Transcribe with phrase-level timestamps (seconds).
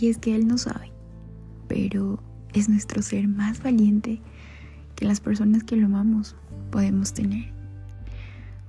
[0.00, 0.92] Y es que Él no sabe,
[1.68, 2.22] pero
[2.54, 4.20] es nuestro ser más valiente
[4.96, 6.36] que las personas que lo amamos
[6.70, 7.52] podemos tener.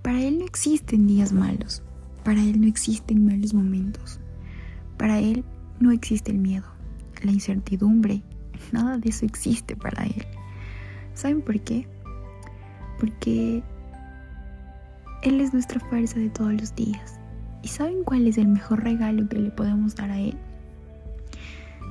[0.01, 1.83] Para Él no existen días malos,
[2.23, 4.19] para Él no existen malos momentos,
[4.97, 5.45] para Él
[5.79, 6.67] no existe el miedo,
[7.23, 8.23] la incertidumbre,
[8.71, 10.25] nada de eso existe para Él.
[11.13, 11.87] ¿Saben por qué?
[12.99, 13.63] Porque
[15.23, 17.19] Él es nuestra fuerza de todos los días.
[17.63, 20.37] ¿Y saben cuál es el mejor regalo que le podemos dar a Él?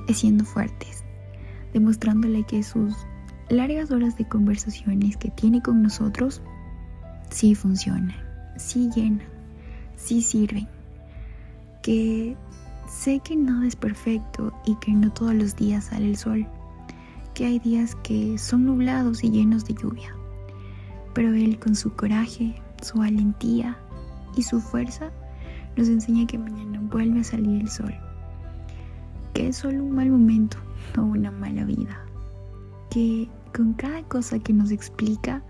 [0.07, 1.03] Es siendo fuertes,
[1.73, 2.95] demostrándole que sus
[3.49, 6.41] largas horas de conversaciones que tiene con nosotros
[7.29, 8.15] sí funcionan,
[8.57, 9.27] sí llenan,
[9.95, 10.67] sí sirven.
[11.81, 12.35] Que
[12.89, 16.45] sé que nada es perfecto y que no todos los días sale el sol,
[17.33, 20.13] que hay días que son nublados y llenos de lluvia,
[21.13, 23.77] pero Él con su coraje, su valentía
[24.35, 25.11] y su fuerza
[25.75, 27.93] nos enseña que mañana vuelve a salir el sol,
[29.33, 30.57] que es solo un mal momento,
[30.95, 32.03] no una mala vida,
[32.89, 35.43] que con cada cosa que nos explica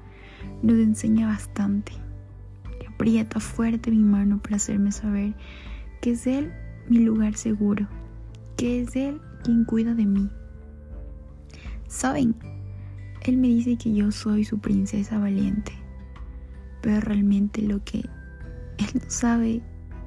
[0.61, 1.94] nos enseña bastante,
[2.80, 5.33] que aprieta fuerte mi mano para hacerme saber
[6.02, 6.52] que es Él
[6.89, 7.88] mi lugar seguro,
[8.58, 10.30] que es Él quien cuida de mí.
[11.88, 12.35] Saben,
[13.23, 15.73] Él me dice que yo soy su princesa valiente,
[16.81, 19.61] pero realmente lo que Él no sabe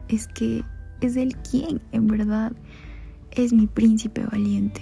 [0.09, 0.65] es que
[1.01, 2.53] es Él quien, en verdad,
[3.33, 4.81] es mi príncipe valiente.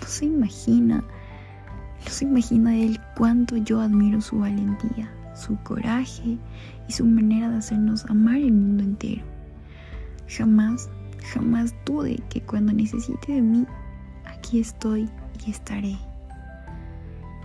[0.00, 1.04] No se imagina,
[2.04, 6.38] no se imagina Él cuánto yo admiro su valentía, su coraje
[6.88, 9.22] y su manera de hacernos amar el mundo entero.
[10.28, 10.88] Jamás,
[11.32, 13.66] jamás dude que cuando necesite de mí,
[14.24, 15.08] aquí estoy
[15.46, 15.96] y estaré.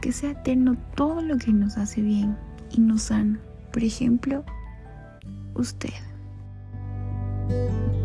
[0.01, 2.35] Que sea eterno todo lo que nos hace bien
[2.71, 3.39] y nos sana.
[3.71, 4.43] Por ejemplo,
[5.55, 5.93] usted.
[7.49, 8.02] Música